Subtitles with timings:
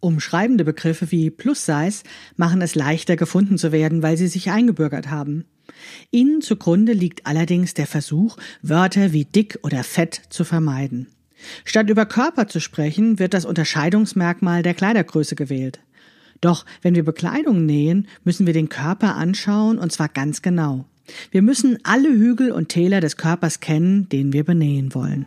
[0.00, 2.02] Umschreibende Begriffe wie Plus-Size
[2.36, 5.44] machen es leichter gefunden zu werden, weil sie sich eingebürgert haben.
[6.10, 11.08] Ihnen zugrunde liegt allerdings der Versuch, Wörter wie dick oder fett zu vermeiden.
[11.64, 15.80] Statt über Körper zu sprechen, wird das Unterscheidungsmerkmal der Kleidergröße gewählt.
[16.40, 20.86] Doch wenn wir Bekleidung nähen, müssen wir den Körper anschauen und zwar ganz genau.
[21.30, 25.26] Wir müssen alle Hügel und Täler des Körpers kennen, den wir benähen wollen.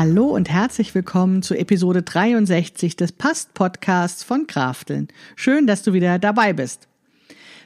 [0.00, 5.08] Hallo und herzlich willkommen zu Episode 63 des Past-Podcasts von Krafteln.
[5.34, 6.87] Schön, dass du wieder dabei bist.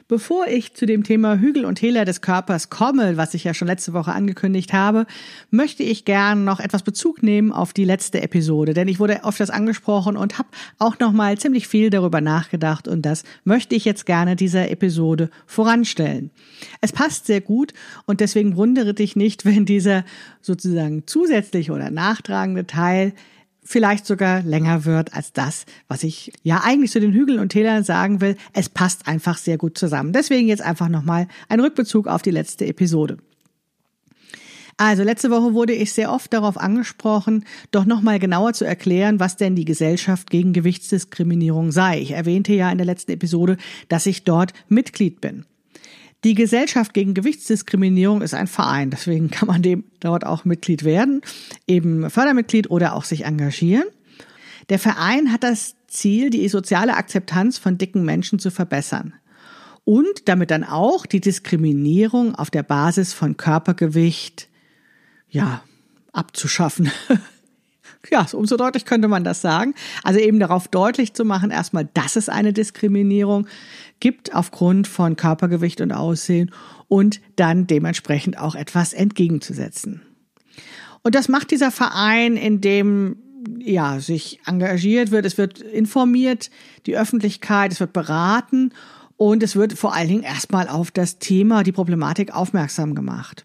[0.07, 3.67] Bevor ich zu dem Thema Hügel und Täler des Körpers komme, was ich ja schon
[3.67, 5.05] letzte Woche angekündigt habe,
[5.49, 9.39] möchte ich gern noch etwas Bezug nehmen auf die letzte Episode, denn ich wurde oft
[9.39, 13.85] das angesprochen und habe auch noch mal ziemlich viel darüber nachgedacht und das möchte ich
[13.85, 16.31] jetzt gerne dieser Episode voranstellen.
[16.81, 17.73] Es passt sehr gut
[18.05, 20.03] und deswegen wundere dich nicht, wenn dieser
[20.41, 23.13] sozusagen zusätzliche oder nachtragende Teil
[23.63, 27.83] vielleicht sogar länger wird als das, was ich ja eigentlich zu den Hügeln und Tälern
[27.83, 28.35] sagen will.
[28.53, 30.13] Es passt einfach sehr gut zusammen.
[30.13, 33.17] Deswegen jetzt einfach nochmal ein Rückbezug auf die letzte Episode.
[34.77, 39.37] Also letzte Woche wurde ich sehr oft darauf angesprochen, doch nochmal genauer zu erklären, was
[39.37, 41.99] denn die Gesellschaft gegen Gewichtsdiskriminierung sei.
[41.99, 45.45] Ich erwähnte ja in der letzten Episode, dass ich dort Mitglied bin.
[46.23, 51.21] Die Gesellschaft gegen Gewichtsdiskriminierung ist ein Verein, deswegen kann man dem dort auch Mitglied werden,
[51.67, 53.85] eben Fördermitglied oder auch sich engagieren.
[54.69, 59.13] Der Verein hat das Ziel, die soziale Akzeptanz von dicken Menschen zu verbessern
[59.83, 64.47] und damit dann auch die Diskriminierung auf der Basis von Körpergewicht,
[65.29, 65.63] ja,
[66.13, 66.91] abzuschaffen.
[68.11, 69.73] ja, so umso deutlich könnte man das sagen.
[70.03, 73.47] Also eben darauf deutlich zu machen, erstmal, dass es eine Diskriminierung
[73.99, 76.51] gibt aufgrund von Körpergewicht und Aussehen
[76.87, 80.01] und dann dementsprechend auch etwas entgegenzusetzen.
[81.01, 83.17] Und das macht dieser Verein, in dem
[83.59, 86.49] ja, sich engagiert wird, es wird informiert,
[86.85, 88.71] die Öffentlichkeit, es wird beraten
[89.17, 93.43] und es wird vor allen Dingen erstmal auf das Thema, die Problematik aufmerksam gemacht.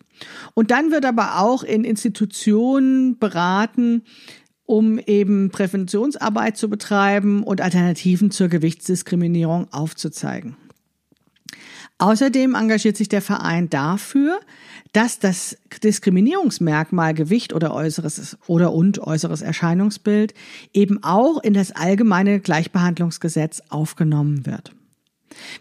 [0.54, 4.02] Und dann wird aber auch in Institutionen beraten,
[4.68, 10.58] um eben Präventionsarbeit zu betreiben und Alternativen zur Gewichtsdiskriminierung aufzuzeigen.
[11.96, 14.38] Außerdem engagiert sich der Verein dafür,
[14.92, 20.34] dass das Diskriminierungsmerkmal Gewicht oder äußeres oder und äußeres Erscheinungsbild
[20.74, 24.72] eben auch in das allgemeine Gleichbehandlungsgesetz aufgenommen wird.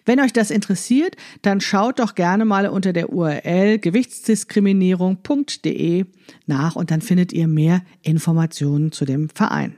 [0.06, 6.06] Wenn euch das interessiert, dann schaut doch gerne mal unter der URL gewichtsdiskriminierung.de
[6.46, 9.76] nach und dann findet ihr mehr Informationen zu dem Verein.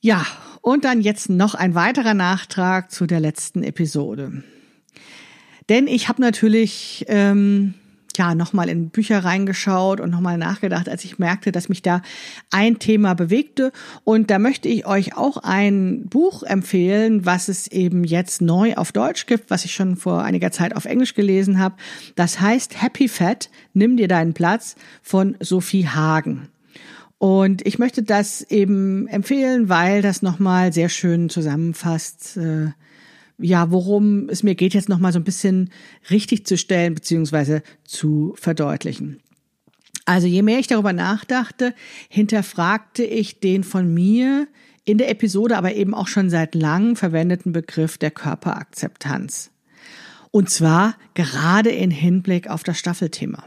[0.00, 0.26] Ja,
[0.60, 4.42] und dann jetzt noch ein weiterer Nachtrag zu der letzten Episode.
[5.68, 7.74] Denn ich habe natürlich ähm,
[8.18, 12.02] ja, nochmal in Bücher reingeschaut und nochmal nachgedacht, als ich merkte, dass mich da
[12.50, 13.72] ein Thema bewegte.
[14.04, 18.92] Und da möchte ich euch auch ein Buch empfehlen, was es eben jetzt neu auf
[18.92, 21.76] Deutsch gibt, was ich schon vor einiger Zeit auf Englisch gelesen habe.
[22.14, 26.48] Das heißt Happy Fat, nimm dir deinen Platz von Sophie Hagen.
[27.18, 32.72] Und ich möchte das eben empfehlen, weil das nochmal sehr schön zusammenfasst, äh,
[33.38, 35.70] ja, worum es mir geht, jetzt nochmal so ein bisschen
[36.10, 39.20] richtig zu stellen beziehungsweise zu verdeutlichen.
[40.04, 41.74] Also je mehr ich darüber nachdachte,
[42.08, 44.48] hinterfragte ich den von mir
[44.84, 49.50] in der Episode, aber eben auch schon seit langem verwendeten Begriff der Körperakzeptanz.
[50.32, 53.44] Und zwar gerade in Hinblick auf das Staffelthema.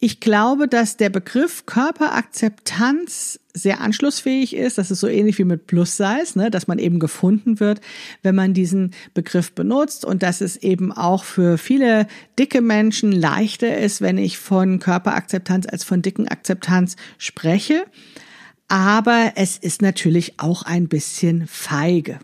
[0.00, 4.78] Ich glaube, dass der Begriff Körperakzeptanz sehr anschlussfähig ist.
[4.78, 6.52] Das ist so ähnlich wie mit Plus-Size, ne?
[6.52, 7.80] dass man eben gefunden wird,
[8.22, 12.06] wenn man diesen Begriff benutzt und dass es eben auch für viele
[12.38, 17.84] dicke Menschen leichter ist, wenn ich von Körperakzeptanz als von dicken Akzeptanz spreche.
[18.68, 22.20] Aber es ist natürlich auch ein bisschen feige.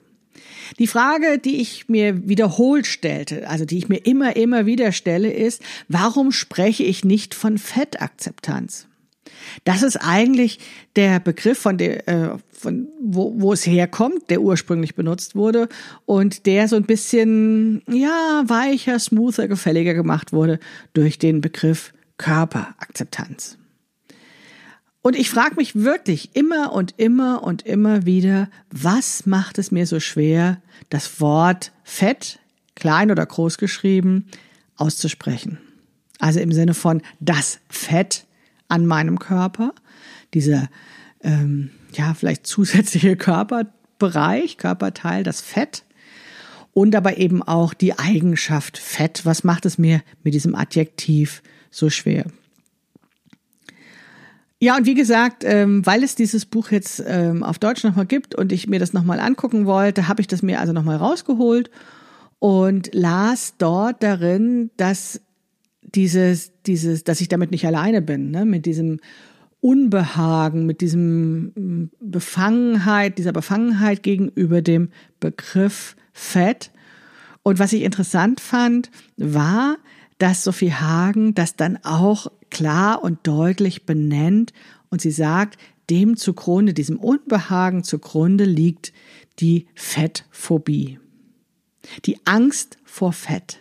[0.79, 5.33] Die Frage, die ich mir wiederholt stellte, also die ich mir immer, immer wieder stelle,
[5.33, 8.89] ist, warum spreche ich nicht von Fettakzeptanz?
[9.65, 10.59] Das ist eigentlich
[10.97, 15.69] der Begriff, von der, äh, von wo, wo es herkommt, der ursprünglich benutzt wurde
[16.07, 20.59] und der so ein bisschen ja weicher, smoother, gefälliger gemacht wurde
[20.93, 23.59] durch den Begriff Körperakzeptanz.
[25.07, 29.87] Und ich frage mich wirklich immer und immer und immer wieder, was macht es mir
[29.87, 32.39] so schwer, das Wort Fett,
[32.75, 34.25] klein oder groß geschrieben,
[34.77, 35.59] auszusprechen?
[36.21, 38.25] Also im Sinne von das Fett
[38.69, 39.75] an meinem Körper,
[40.33, 40.71] dieser
[41.21, 45.85] ähm, ja vielleicht zusätzliche Körperbereich, Körperteil, das Fett
[46.73, 49.27] und aber eben auch die Eigenschaft Fett.
[49.27, 52.25] Was macht es mir mit diesem Adjektiv so schwer?
[54.65, 58.35] Ja, und wie gesagt, ähm, weil es dieses Buch jetzt ähm, auf Deutsch nochmal gibt
[58.35, 61.71] und ich mir das nochmal angucken wollte, habe ich das mir also nochmal rausgeholt
[62.39, 65.21] und las dort darin, dass
[65.83, 68.47] dieses, dieses, dass ich damit nicht alleine bin, ne?
[68.47, 69.01] mit diesem
[69.61, 74.89] Unbehagen, mit diesem mm, Befangenheit, dieser Befangenheit gegenüber dem
[75.21, 76.71] Begriff Fett.
[77.43, 79.77] Und was ich interessant fand, war,
[80.17, 84.53] dass Sophie Hagen das dann auch klar und deutlich benennt
[84.89, 85.59] und sie sagt,
[85.91, 88.93] dem zugrunde, diesem Unbehagen zugrunde liegt
[89.41, 90.99] die Fettphobie.
[92.07, 93.59] Die Angst vor Fett.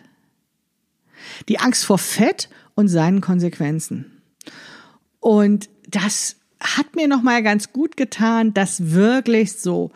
[1.48, 4.22] Die Angst vor Fett und seinen Konsequenzen.
[5.20, 9.90] Und das hat mir nochmal ganz gut getan, das wirklich so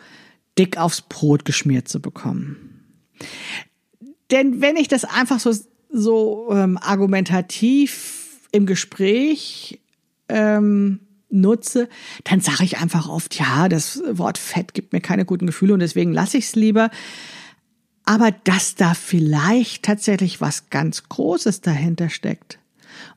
[0.57, 2.83] dick aufs Brot geschmiert zu bekommen.
[4.29, 5.53] Denn wenn ich das einfach so,
[5.89, 8.18] so ähm, argumentativ
[8.51, 9.79] im Gespräch
[10.27, 11.89] ähm, nutze,
[12.23, 15.79] dann sage ich einfach oft, ja, das Wort Fett gibt mir keine guten Gefühle und
[15.79, 16.89] deswegen lasse ich es lieber
[18.09, 22.57] aber dass da vielleicht tatsächlich was ganz Großes dahinter steckt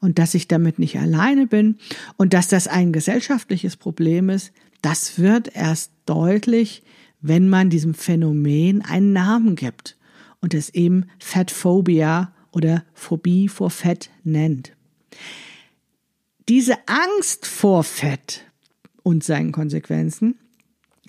[0.00, 1.78] und dass ich damit nicht alleine bin
[2.18, 4.52] und dass das ein gesellschaftliches Problem ist,
[4.82, 6.82] das wird erst deutlich,
[7.22, 9.96] wenn man diesem Phänomen einen Namen gibt
[10.42, 14.72] und es eben Fettphobia oder Phobie vor Fett nennt.
[16.48, 18.44] Diese Angst vor Fett
[19.02, 20.38] und seinen Konsequenzen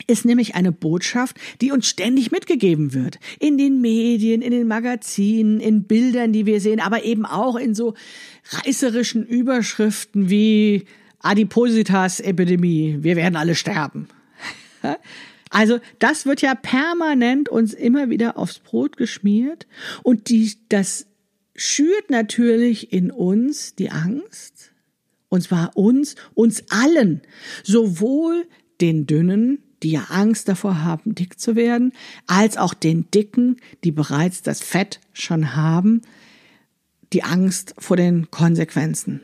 [0.07, 3.19] ist nämlich eine Botschaft, die uns ständig mitgegeben wird.
[3.39, 7.75] In den Medien, in den Magazinen, in Bildern, die wir sehen, aber eben auch in
[7.75, 7.93] so
[8.49, 10.85] reißerischen Überschriften wie
[11.19, 12.97] Adipositas-Epidemie.
[13.01, 14.07] Wir werden alle sterben.
[15.55, 19.67] Also das wird ja permanent uns immer wieder aufs Brot geschmiert
[20.01, 21.05] und die, das
[21.55, 24.73] schürt natürlich in uns die Angst,
[25.29, 27.21] und zwar uns, uns allen,
[27.63, 28.45] sowohl
[28.81, 31.91] den Dünnen die ja Angst davor haben, dick zu werden,
[32.25, 36.01] als auch den Dicken, die bereits das Fett schon haben,
[37.11, 39.21] die Angst vor den Konsequenzen.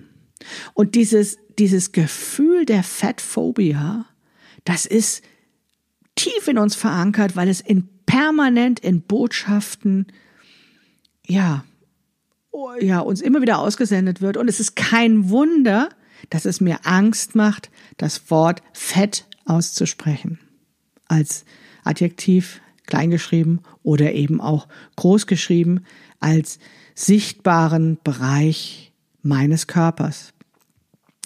[0.74, 4.06] Und dieses, dieses Gefühl der Fettphobia,
[4.66, 5.24] das ist
[6.16, 10.08] tief in uns verankert, weil es in permanent in Botschaften,
[11.26, 11.64] ja,
[12.80, 14.38] ja, uns immer wieder ausgesendet wird.
[14.38, 15.90] Und es ist kein Wunder,
[16.30, 20.40] dass es mir Angst macht, das Wort Fett auszusprechen
[21.08, 21.46] als
[21.84, 25.86] Adjektiv kleingeschrieben oder eben auch großgeschrieben
[26.20, 26.60] als
[26.96, 30.34] sichtbaren Bereich meines Körpers.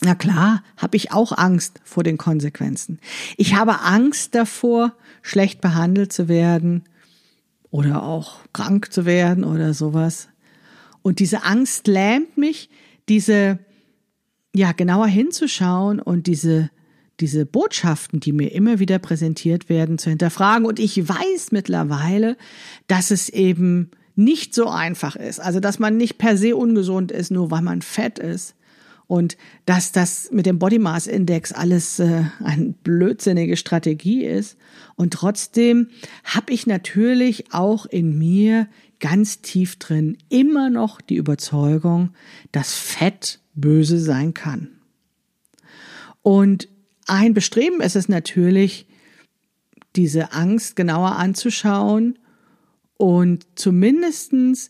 [0.01, 2.99] Na klar, habe ich auch Angst vor den Konsequenzen.
[3.37, 6.83] Ich habe Angst davor, schlecht behandelt zu werden
[7.71, 10.27] oder auch krank zu werden oder sowas.
[11.03, 12.69] Und diese Angst lähmt mich,
[13.07, 13.59] diese
[14.55, 16.71] ja genauer hinzuschauen und diese
[17.19, 20.65] diese Botschaften, die mir immer wieder präsentiert werden, zu hinterfragen.
[20.65, 22.37] Und ich weiß mittlerweile,
[22.87, 25.39] dass es eben nicht so einfach ist.
[25.39, 28.55] Also, dass man nicht per se ungesund ist, nur weil man fett ist.
[29.05, 34.57] Und dass das mit dem Body Mass Index alles äh, eine blödsinnige Strategie ist.
[34.95, 35.89] Und trotzdem
[36.23, 38.67] habe ich natürlich auch in mir
[38.99, 42.11] ganz tief drin immer noch die Überzeugung,
[42.51, 44.69] dass Fett böse sein kann.
[46.21, 46.69] Und
[47.05, 48.87] ein Bestreben ist es natürlich,
[49.95, 52.17] diese Angst genauer anzuschauen
[52.97, 54.69] und zumindestens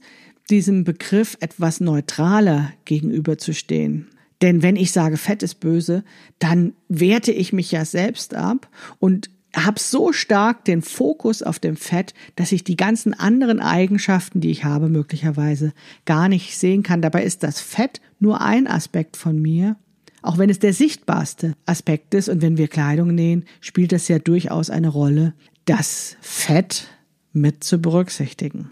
[0.49, 4.09] diesem Begriff etwas neutraler gegenüberzustehen.
[4.41, 6.03] Denn wenn ich sage, Fett ist böse,
[6.39, 11.75] dann werte ich mich ja selbst ab und habe so stark den Fokus auf dem
[11.75, 15.73] Fett, dass ich die ganzen anderen Eigenschaften, die ich habe, möglicherweise
[16.05, 17.01] gar nicht sehen kann.
[17.01, 19.75] Dabei ist das Fett nur ein Aspekt von mir
[20.23, 24.19] auch wenn es der sichtbarste Aspekt ist und wenn wir Kleidung nähen, spielt das ja
[24.19, 25.33] durchaus eine Rolle,
[25.65, 26.87] das Fett
[27.33, 28.71] mit zu berücksichtigen.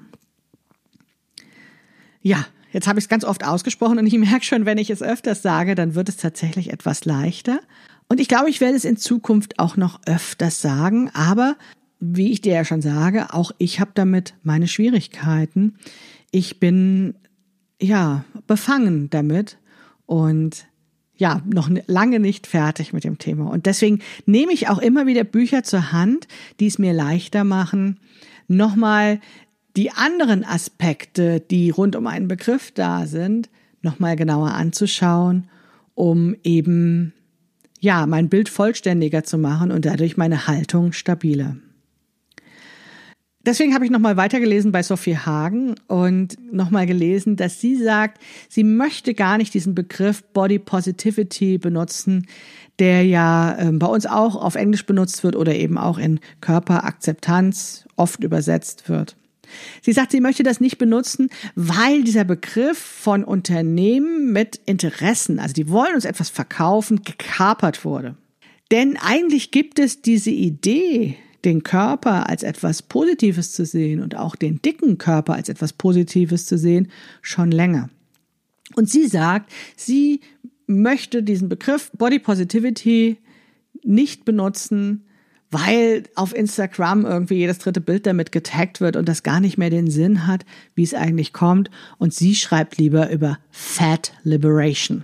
[2.21, 5.03] Ja, Jetzt habe ich es ganz oft ausgesprochen und ich merke schon, wenn ich es
[5.03, 7.59] öfters sage, dann wird es tatsächlich etwas leichter.
[8.11, 11.55] Und ich glaube, ich werde es in Zukunft auch noch öfters sagen, aber
[12.01, 15.75] wie ich dir ja schon sage, auch ich habe damit meine Schwierigkeiten.
[16.29, 17.15] Ich bin
[17.81, 19.59] ja befangen damit
[20.07, 20.67] und
[21.15, 23.49] ja, noch lange nicht fertig mit dem Thema.
[23.49, 26.27] Und deswegen nehme ich auch immer wieder Bücher zur Hand,
[26.59, 27.97] die es mir leichter machen,
[28.49, 29.21] nochmal
[29.77, 33.49] die anderen Aspekte, die rund um einen Begriff da sind,
[33.81, 35.47] nochmal genauer anzuschauen,
[35.95, 37.13] um eben,
[37.81, 41.57] ja, mein Bild vollständiger zu machen und dadurch meine Haltung stabiler.
[43.43, 48.63] Deswegen habe ich nochmal weitergelesen bei Sophie Hagen und nochmal gelesen, dass sie sagt, sie
[48.63, 52.27] möchte gar nicht diesen Begriff Body Positivity benutzen,
[52.77, 57.87] der ja äh, bei uns auch auf Englisch benutzt wird oder eben auch in Körperakzeptanz
[57.95, 59.15] oft übersetzt wird.
[59.81, 65.53] Sie sagt, sie möchte das nicht benutzen, weil dieser Begriff von Unternehmen mit Interessen, also
[65.53, 68.15] die wollen uns etwas verkaufen, gekapert wurde.
[68.71, 74.35] Denn eigentlich gibt es diese Idee, den Körper als etwas Positives zu sehen und auch
[74.35, 76.91] den dicken Körper als etwas Positives zu sehen,
[77.21, 77.89] schon länger.
[78.75, 80.21] Und sie sagt, sie
[80.67, 83.17] möchte diesen Begriff Body Positivity
[83.83, 85.05] nicht benutzen,
[85.51, 89.69] weil auf Instagram irgendwie jedes dritte Bild damit getaggt wird und das gar nicht mehr
[89.69, 91.69] den Sinn hat, wie es eigentlich kommt.
[91.97, 95.03] Und sie schreibt lieber über Fat Liberation.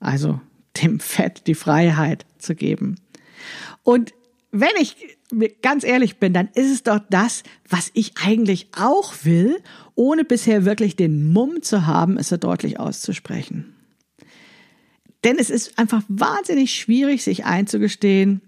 [0.00, 0.40] Also
[0.82, 2.96] dem Fett die Freiheit zu geben.
[3.82, 4.12] Und
[4.50, 4.96] wenn ich
[5.62, 9.56] ganz ehrlich bin, dann ist es doch das, was ich eigentlich auch will,
[9.94, 13.74] ohne bisher wirklich den Mumm zu haben, es so deutlich auszusprechen.
[15.24, 18.42] Denn es ist einfach wahnsinnig schwierig, sich einzugestehen,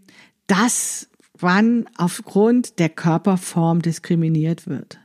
[0.46, 1.08] dass
[1.40, 4.98] man aufgrund der Körperform diskriminiert wird.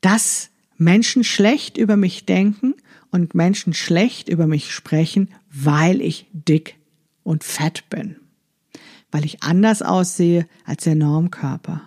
[0.00, 2.74] Dass Menschen schlecht über mich denken
[3.10, 6.76] und Menschen schlecht über mich sprechen, weil ich dick
[7.22, 8.16] und fett bin.
[9.10, 11.82] Weil ich anders aussehe als der Normkörper.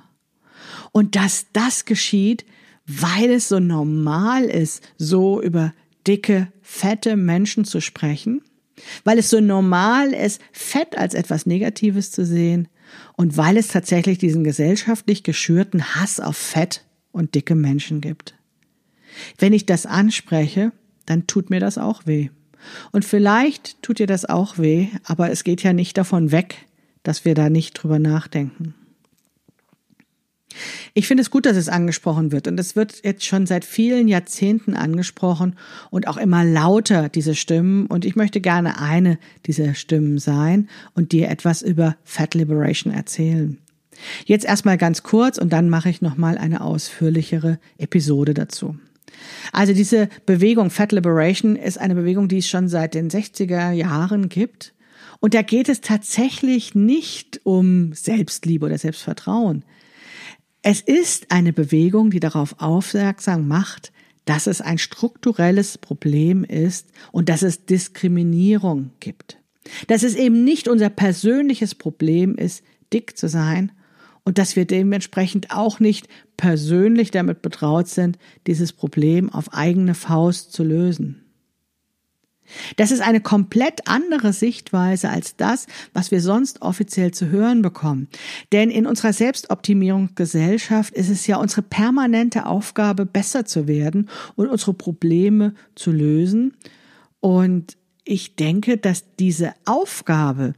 [0.92, 2.46] Und dass das geschieht,
[2.86, 5.74] weil es so normal ist, so über
[6.08, 8.42] dicke, fette Menschen zu sprechen
[9.04, 12.68] weil es so normal ist, Fett als etwas Negatives zu sehen
[13.14, 18.36] und weil es tatsächlich diesen gesellschaftlich geschürten Hass auf Fett und dicke Menschen gibt.
[19.38, 20.72] Wenn ich das anspreche,
[21.06, 22.30] dann tut mir das auch weh.
[22.92, 26.68] Und vielleicht tut dir das auch weh, aber es geht ja nicht davon weg,
[27.04, 28.76] dass wir da nicht drüber nachdenken.
[30.94, 34.08] Ich finde es gut, dass es angesprochen wird und es wird jetzt schon seit vielen
[34.08, 35.56] Jahrzehnten angesprochen
[35.90, 41.12] und auch immer lauter diese Stimmen und ich möchte gerne eine dieser Stimmen sein und
[41.12, 43.58] dir etwas über Fat Liberation erzählen.
[44.26, 48.76] Jetzt erstmal ganz kurz und dann mache ich nochmal eine ausführlichere Episode dazu.
[49.52, 54.30] Also diese Bewegung Fat Liberation ist eine Bewegung, die es schon seit den 60er Jahren
[54.30, 54.74] gibt.
[55.20, 59.64] Und da geht es tatsächlich nicht um Selbstliebe oder Selbstvertrauen.
[60.64, 63.92] Es ist eine Bewegung, die darauf aufmerksam macht,
[64.26, 69.40] dass es ein strukturelles Problem ist und dass es Diskriminierung gibt.
[69.88, 72.64] Dass es eben nicht unser persönliches Problem ist,
[72.94, 73.72] dick zu sein
[74.24, 80.54] und dass wir dementsprechend auch nicht persönlich damit betraut sind, dieses Problem auf eigene Faust
[80.54, 81.26] zu lösen.
[82.76, 88.08] Das ist eine komplett andere Sichtweise als das, was wir sonst offiziell zu hören bekommen.
[88.52, 94.74] Denn in unserer Selbstoptimierungsgesellschaft ist es ja unsere permanente Aufgabe, besser zu werden und unsere
[94.74, 96.54] Probleme zu lösen.
[97.20, 100.54] Und ich denke, dass diese Aufgabe,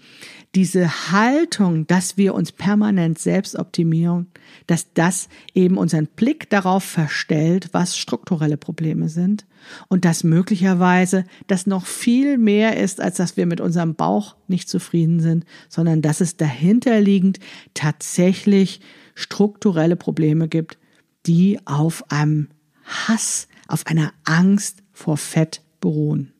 [0.55, 4.27] diese Haltung, dass wir uns permanent selbst optimieren,
[4.65, 9.45] dass das eben unseren Blick darauf verstellt, was strukturelle Probleme sind
[9.89, 14.69] und dass möglicherweise das noch viel mehr ist, als dass wir mit unserem Bauch nicht
[14.69, 17.39] zufrieden sind, sondern dass es dahinterliegend
[17.73, 18.79] tatsächlich
[19.15, 20.77] strukturelle Probleme gibt,
[21.25, 22.49] die auf einem
[22.83, 26.32] Hass, auf einer Angst vor Fett beruhen.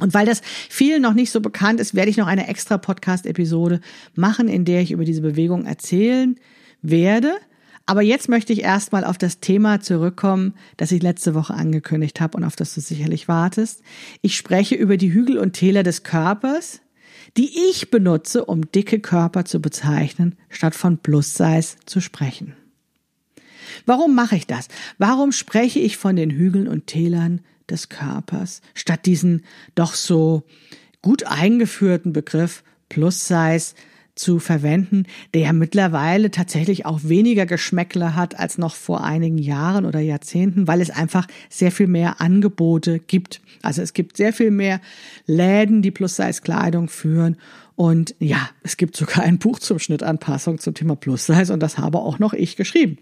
[0.00, 3.80] Und weil das vielen noch nicht so bekannt ist, werde ich noch eine extra Podcast-Episode
[4.14, 6.36] machen, in der ich über diese Bewegung erzählen
[6.82, 7.34] werde.
[7.86, 12.36] Aber jetzt möchte ich erstmal auf das Thema zurückkommen, das ich letzte Woche angekündigt habe
[12.36, 13.82] und auf das du sicherlich wartest.
[14.22, 16.80] Ich spreche über die Hügel und Täler des Körpers,
[17.36, 22.54] die ich benutze, um dicke Körper zu bezeichnen, statt von Plus-Size zu sprechen.
[23.86, 24.68] Warum mache ich das?
[24.98, 27.40] Warum spreche ich von den Hügeln und Tälern
[27.70, 30.44] des Körpers, statt diesen doch so
[31.02, 33.74] gut eingeführten Begriff Plus Size
[34.20, 39.86] zu verwenden, der ja mittlerweile tatsächlich auch weniger Geschmäckler hat als noch vor einigen Jahren
[39.86, 43.40] oder Jahrzehnten, weil es einfach sehr viel mehr Angebote gibt.
[43.62, 44.80] Also es gibt sehr viel mehr
[45.26, 47.38] Läden, die Plus-Size-Kleidung führen.
[47.76, 51.98] Und ja, es gibt sogar ein Buch zum Schnittanpassung zum Thema Plus-Size und das habe
[51.98, 52.98] auch noch ich geschrieben.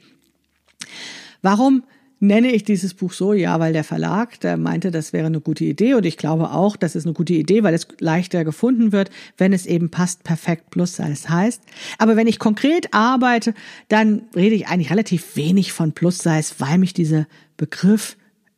[1.43, 1.83] Warum
[2.21, 3.33] nenne ich dieses Buch so?
[3.33, 6.77] Ja, weil der Verlag, der meinte, das wäre eine gute Idee und ich glaube auch,
[6.77, 10.71] das ist eine gute Idee, weil es leichter gefunden wird, wenn es eben passt perfekt
[10.71, 11.63] plus Size heißt.
[11.99, 13.55] Aber wenn ich konkret arbeite,
[13.89, 18.17] dann rede ich eigentlich relativ wenig von Plus Size, weil mich dieser Begriff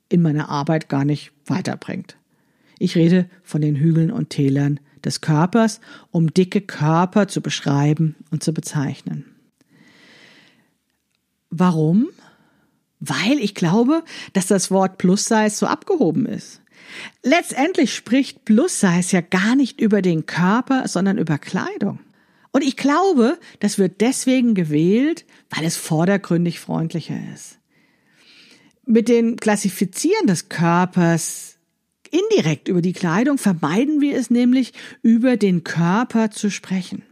[0.08, 2.16] in meiner Arbeit gar nicht weiterbringt.
[2.78, 8.42] Ich rede von den Hügeln und Tälern des Körpers, um dicke Körper zu beschreiben und
[8.42, 9.24] zu bezeichnen.
[11.50, 12.08] Warum?
[13.00, 16.60] Weil ich glaube, dass das Wort Plus-Size so abgehoben ist.
[17.22, 22.00] Letztendlich spricht Plus-Size ja gar nicht über den Körper, sondern über Kleidung.
[22.52, 27.58] Und ich glaube, das wird deswegen gewählt, weil es vordergründig freundlicher ist.
[28.84, 31.58] Mit dem Klassifizieren des Körpers
[32.10, 37.02] indirekt über die Kleidung vermeiden wir es nämlich, über den Körper zu sprechen.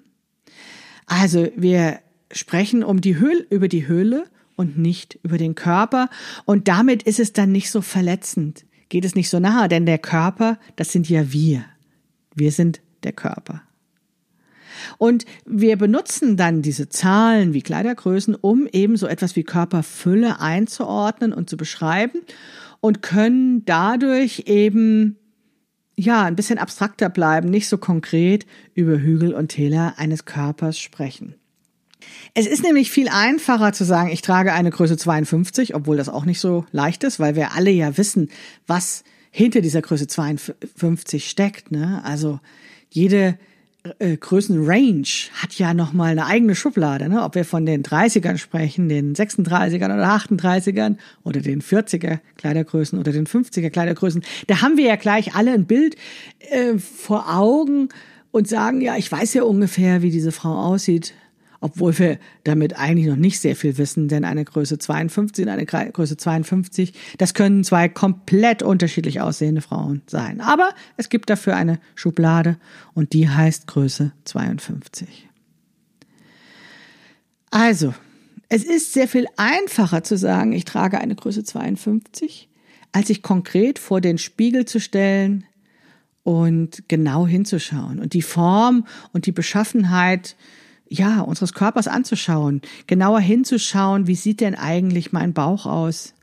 [1.06, 2.00] Also wir
[2.32, 4.24] sprechen um die Hülle, über die Hülle
[4.58, 6.10] und nicht über den Körper.
[6.44, 9.98] Und damit ist es dann nicht so verletzend, geht es nicht so nahe, denn der
[9.98, 11.64] Körper, das sind ja wir.
[12.34, 13.62] Wir sind der Körper.
[14.98, 21.32] Und wir benutzen dann diese Zahlen wie Kleidergrößen, um eben so etwas wie Körperfülle einzuordnen
[21.32, 22.20] und zu beschreiben
[22.80, 25.16] und können dadurch eben
[25.96, 31.34] ja, ein bisschen abstrakter bleiben, nicht so konkret über Hügel und Täler eines Körpers sprechen.
[32.34, 36.24] Es ist nämlich viel einfacher zu sagen, ich trage eine Größe 52, obwohl das auch
[36.24, 38.30] nicht so leicht ist, weil wir alle ja wissen,
[38.66, 41.70] was hinter dieser Größe 52 steckt.
[41.70, 42.00] Ne?
[42.04, 42.40] Also
[42.90, 43.38] jede
[43.98, 47.08] äh, Größenrange hat ja nochmal eine eigene Schublade.
[47.08, 47.22] Ne?
[47.22, 53.12] Ob wir von den 30ern sprechen, den 36ern oder 38ern oder den 40er Kleidergrößen oder
[53.12, 55.96] den 50er Kleidergrößen, da haben wir ja gleich alle ein Bild
[56.50, 57.88] äh, vor Augen
[58.30, 61.14] und sagen, ja, ich weiß ja ungefähr, wie diese Frau aussieht
[61.60, 65.66] obwohl wir damit eigentlich noch nicht sehr viel wissen, denn eine Größe 52 und eine
[65.66, 70.40] Größe 52, das können zwei komplett unterschiedlich aussehende Frauen sein.
[70.40, 72.58] Aber es gibt dafür eine Schublade
[72.94, 75.28] und die heißt Größe 52.
[77.50, 77.94] Also,
[78.48, 82.48] es ist sehr viel einfacher zu sagen, ich trage eine Größe 52,
[82.92, 85.44] als sich konkret vor den Spiegel zu stellen
[86.22, 90.36] und genau hinzuschauen und die Form und die Beschaffenheit
[90.88, 96.14] ja, unseres Körpers anzuschauen, genauer hinzuschauen, wie sieht denn eigentlich mein Bauch aus?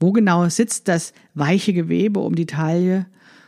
[0.00, 3.06] Wo genau sitzt das weiche Gewebe um die Taille?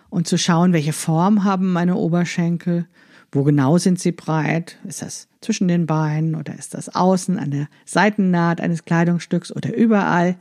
[0.09, 2.87] Und zu schauen, welche Form haben meine Oberschenkel?
[3.33, 4.79] Wo genau sind sie breit?
[4.85, 9.75] Ist das zwischen den Beinen oder ist das außen an der Seitennaht eines Kleidungsstücks oder
[9.75, 10.37] überall?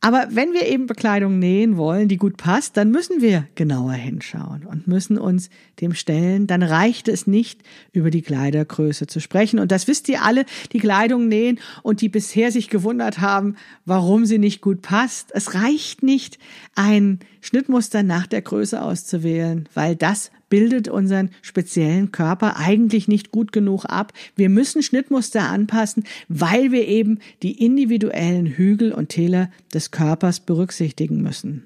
[0.00, 4.64] Aber wenn wir eben Bekleidung nähen wollen, die gut passt, dann müssen wir genauer hinschauen
[4.64, 5.48] und müssen uns
[5.80, 6.46] dem stellen.
[6.46, 9.58] Dann reicht es nicht, über die Kleidergröße zu sprechen.
[9.58, 14.26] Und das wisst ihr alle, die Kleidung nähen und die bisher sich gewundert haben, warum
[14.26, 15.30] sie nicht gut passt.
[15.34, 16.38] Es reicht nicht,
[16.74, 23.52] ein Schnittmuster nach der Größe auszuwählen, weil das bildet unseren speziellen Körper eigentlich nicht gut
[23.52, 24.14] genug ab.
[24.36, 31.20] Wir müssen Schnittmuster anpassen, weil wir eben die individuellen Hügel und Täler des Körpers berücksichtigen
[31.20, 31.64] müssen.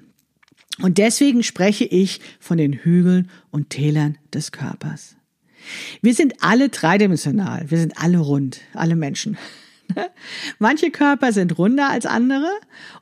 [0.81, 5.15] Und deswegen spreche ich von den Hügeln und Tälern des Körpers.
[6.01, 9.37] Wir sind alle dreidimensional, wir sind alle rund, alle Menschen.
[10.59, 12.51] manche Körper sind runder als andere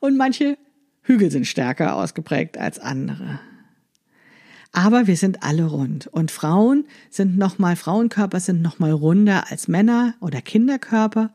[0.01, 0.55] und manche
[1.01, 3.39] Hügel sind stärker ausgeprägt als andere.
[4.71, 6.07] Aber wir sind alle rund.
[6.07, 11.31] Und Frauen sind nochmal, Frauenkörper sind nochmal runder als Männer oder Kinderkörper.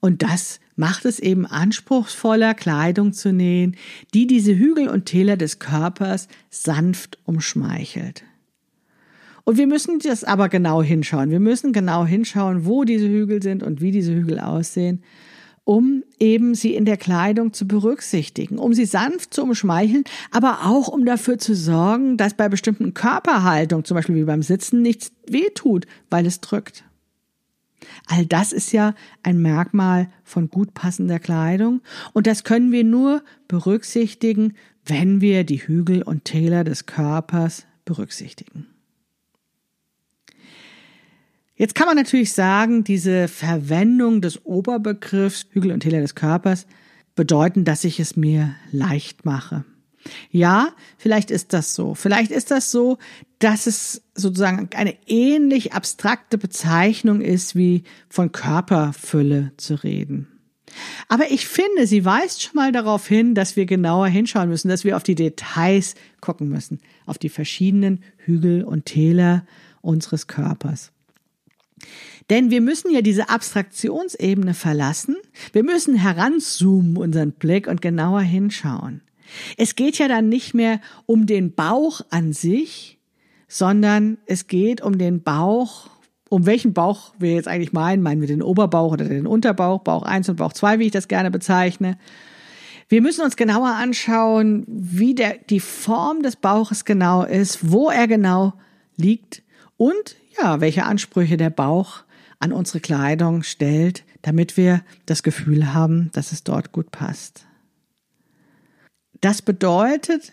[0.00, 3.76] Und das macht es eben anspruchsvoller, Kleidung zu nähen,
[4.12, 8.24] die diese Hügel und Täler des Körpers sanft umschmeichelt.
[9.44, 11.30] Und wir müssen das aber genau hinschauen.
[11.30, 15.02] Wir müssen genau hinschauen, wo diese Hügel sind und wie diese Hügel aussehen,
[15.64, 20.88] um eben sie in der Kleidung zu berücksichtigen, um sie sanft zu umschmeicheln, aber auch
[20.88, 25.86] um dafür zu sorgen, dass bei bestimmten Körperhaltung, zum Beispiel wie beim Sitzen, nichts wehtut,
[26.10, 26.84] weil es drückt.
[28.06, 31.80] All das ist ja ein Merkmal von gut passender Kleidung
[32.12, 38.66] und das können wir nur berücksichtigen, wenn wir die Hügel und Täler des Körpers berücksichtigen.
[41.56, 46.66] Jetzt kann man natürlich sagen, diese Verwendung des Oberbegriffs Hügel und Täler des Körpers
[47.14, 49.64] bedeuten, dass ich es mir leicht mache.
[50.30, 51.94] Ja, vielleicht ist das so.
[51.94, 52.98] Vielleicht ist das so,
[53.38, 60.28] dass es sozusagen eine ähnlich abstrakte Bezeichnung ist, wie von Körperfülle zu reden.
[61.08, 64.84] Aber ich finde, sie weist schon mal darauf hin, dass wir genauer hinschauen müssen, dass
[64.84, 69.46] wir auf die Details gucken müssen, auf die verschiedenen Hügel und Täler
[69.82, 70.90] unseres Körpers.
[72.30, 75.16] Denn wir müssen ja diese Abstraktionsebene verlassen.
[75.52, 79.02] Wir müssen heranzoomen, unseren Blick und genauer hinschauen.
[79.56, 82.98] Es geht ja dann nicht mehr um den Bauch an sich,
[83.48, 85.90] sondern es geht um den Bauch,
[86.28, 88.02] um welchen Bauch wir jetzt eigentlich meinen.
[88.02, 91.08] Meinen wir den Oberbauch oder den Unterbauch, Bauch 1 und Bauch 2, wie ich das
[91.08, 91.98] gerne bezeichne.
[92.88, 98.06] Wir müssen uns genauer anschauen, wie der, die Form des Bauches genau ist, wo er
[98.06, 98.54] genau
[98.96, 99.42] liegt
[99.76, 102.04] und ja, welche Ansprüche der Bauch
[102.38, 107.46] an unsere Kleidung stellt, damit wir das Gefühl haben, dass es dort gut passt.
[109.20, 110.32] Das bedeutet,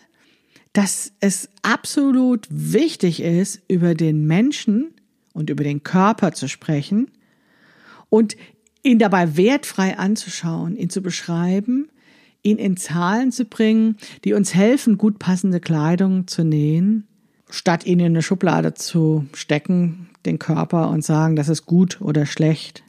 [0.72, 4.92] dass es absolut wichtig ist, über den Menschen
[5.32, 7.10] und über den Körper zu sprechen
[8.08, 8.36] und
[8.82, 11.88] ihn dabei wertfrei anzuschauen, ihn zu beschreiben,
[12.42, 17.06] ihn in Zahlen zu bringen, die uns helfen, gut passende Kleidung zu nähen,
[17.52, 22.26] statt ihn in eine Schublade zu stecken, den Körper und sagen, das ist gut oder
[22.26, 22.82] schlecht.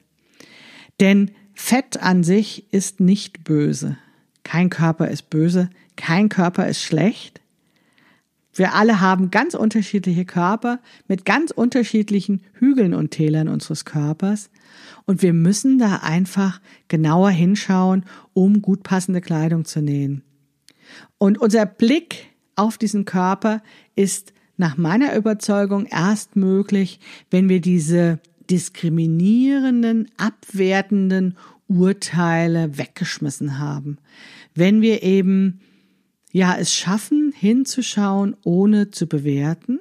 [0.99, 3.97] Denn Fett an sich ist nicht böse.
[4.43, 7.41] Kein Körper ist böse, kein Körper ist schlecht.
[8.55, 14.49] Wir alle haben ganz unterschiedliche Körper mit ganz unterschiedlichen Hügeln und Tälern unseres Körpers.
[15.05, 20.23] Und wir müssen da einfach genauer hinschauen, um gut passende Kleidung zu nähen.
[21.17, 23.61] Und unser Blick auf diesen Körper
[23.95, 26.99] ist nach meiner Überzeugung erst möglich,
[27.31, 31.37] wenn wir diese diskriminierenden, abwertenden
[31.67, 33.97] Urteile weggeschmissen haben.
[34.53, 35.61] Wenn wir eben
[36.31, 39.79] ja es schaffen, hinzuschauen, ohne zu bewerten,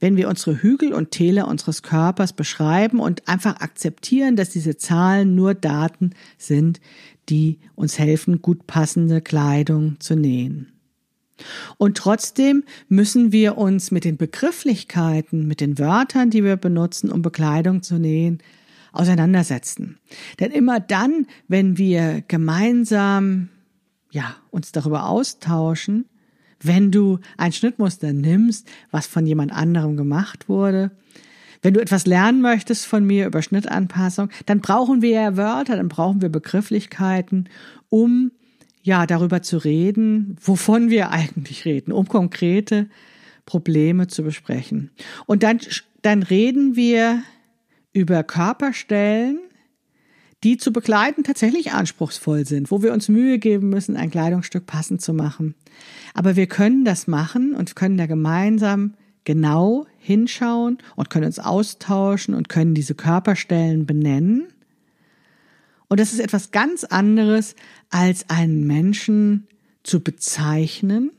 [0.00, 5.36] wenn wir unsere Hügel und Täler unseres Körpers beschreiben und einfach akzeptieren, dass diese Zahlen
[5.36, 6.80] nur Daten sind,
[7.28, 10.72] die uns helfen, gut passende Kleidung zu nähen.
[11.78, 17.22] Und trotzdem müssen wir uns mit den Begrifflichkeiten, mit den Wörtern, die wir benutzen, um
[17.22, 18.38] Bekleidung zu nähen,
[18.92, 19.98] auseinandersetzen.
[20.38, 23.48] Denn immer dann, wenn wir gemeinsam,
[24.10, 26.06] ja, uns darüber austauschen,
[26.60, 30.92] wenn du ein Schnittmuster nimmst, was von jemand anderem gemacht wurde,
[31.62, 35.88] wenn du etwas lernen möchtest von mir über Schnittanpassung, dann brauchen wir ja Wörter, dann
[35.88, 37.48] brauchen wir Begrifflichkeiten,
[37.88, 38.32] um
[38.82, 42.88] ja, darüber zu reden, wovon wir eigentlich reden, um konkrete
[43.46, 44.90] Probleme zu besprechen.
[45.26, 45.60] Und dann,
[46.02, 47.22] dann reden wir
[47.92, 49.38] über Körperstellen,
[50.42, 55.00] die zu begleiten tatsächlich anspruchsvoll sind, wo wir uns Mühe geben müssen, ein Kleidungsstück passend
[55.00, 55.54] zu machen.
[56.14, 62.34] Aber wir können das machen und können da gemeinsam genau hinschauen und können uns austauschen
[62.34, 64.51] und können diese Körperstellen benennen
[65.92, 67.54] und das ist etwas ganz anderes,
[67.90, 69.46] als einen Menschen
[69.82, 71.10] zu bezeichnen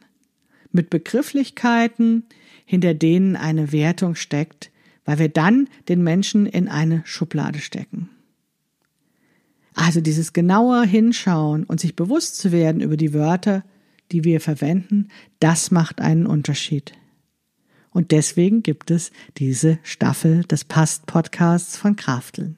[0.72, 2.24] mit Begrifflichkeiten,
[2.66, 4.72] hinter denen eine Wertung steckt,
[5.06, 8.10] weil wir dann den Menschen in eine Schublade stecken.
[9.76, 13.64] Also dieses genauer Hinschauen und sich bewusst zu werden über die Wörter,
[14.12, 15.10] die wir verwenden,
[15.40, 16.94] das macht einen Unterschied.
[17.92, 22.58] Und deswegen gibt es diese Staffel des Past-Podcasts von Krafteln.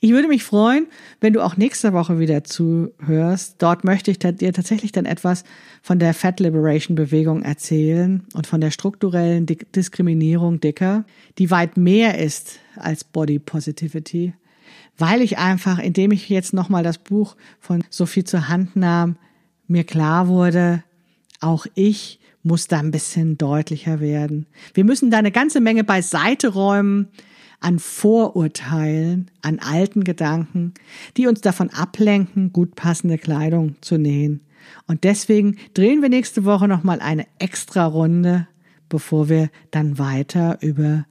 [0.00, 0.86] Ich würde mich freuen,
[1.20, 3.56] wenn du auch nächste Woche wieder zuhörst.
[3.58, 5.44] Dort möchte ich dir tatsächlich dann etwas
[5.82, 11.04] von der Fat Liberation Bewegung erzählen und von der strukturellen Diskriminierung Dicker,
[11.38, 14.34] die weit mehr ist als Body Positivity,
[14.96, 19.16] weil ich einfach, indem ich jetzt nochmal das Buch von Sophie zur Hand nahm,
[19.66, 20.82] mir klar wurde,
[21.40, 24.46] auch ich muss da ein bisschen deutlicher werden.
[24.74, 27.08] Wir müssen da eine ganze Menge beiseite räumen,
[27.60, 30.74] an Vorurteilen, an alten Gedanken,
[31.16, 34.40] die uns davon ablenken, gut passende Kleidung zu nähen.
[34.86, 38.46] Und deswegen drehen wir nächste Woche nochmal eine extra Runde,
[38.88, 41.06] bevor wir dann weiter über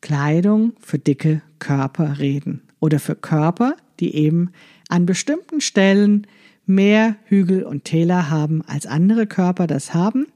[0.00, 2.62] Kleidung für dicke Körper reden.
[2.80, 4.50] Oder für Körper, die eben
[4.88, 6.26] an bestimmten Stellen
[6.66, 10.26] mehr Hügel und Täler haben, als andere Körper das haben.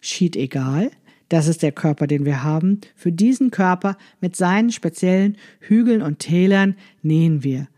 [0.00, 0.90] Schied egal.
[1.30, 2.82] Das ist der Körper, den wir haben.
[2.96, 7.68] Für diesen Körper mit seinen speziellen Hügeln und Tälern nähen wir.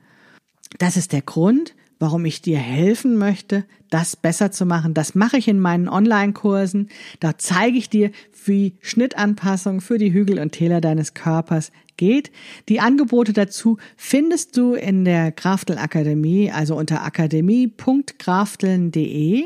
[0.78, 4.94] Das ist der Grund, warum ich dir helfen möchte, das besser zu machen.
[4.94, 6.88] Das mache ich in meinen Online-Kursen.
[7.20, 8.10] Da zeige ich dir,
[8.46, 12.32] wie Schnittanpassung für die Hügel und Täler deines Körpers geht.
[12.70, 19.44] Die Angebote dazu findest du in der Kraftel Akademie, also unter akademie.krafteln.de.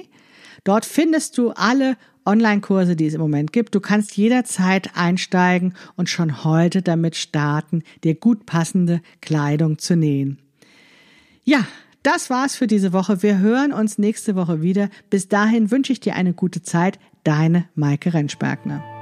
[0.63, 3.75] Dort findest du alle Online-Kurse, die es im Moment gibt.
[3.75, 10.39] Du kannst jederzeit einsteigen und schon heute damit starten, dir gut passende Kleidung zu nähen.
[11.45, 11.67] Ja,
[12.03, 13.23] das war's für diese Woche.
[13.23, 14.91] Wir hören uns nächste Woche wieder.
[15.11, 16.99] Bis dahin wünsche ich dir eine gute Zeit.
[17.25, 18.96] Deine Maike Rentschbergner.